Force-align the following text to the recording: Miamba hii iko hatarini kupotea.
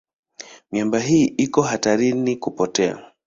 Miamba 0.71 0.99
hii 0.99 1.25
iko 1.25 1.61
hatarini 1.61 2.35
kupotea. 2.37 3.11